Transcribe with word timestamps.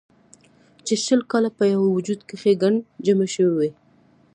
چې 0.85 0.93
شل 1.05 1.21
کاله 1.31 1.49
پۀ 1.57 1.65
يو 1.73 1.81
وجود 1.97 2.19
کښې 2.29 2.53
ګند 2.61 2.79
جمع 3.05 3.27
شوے 3.33 3.53
وي 3.57 3.69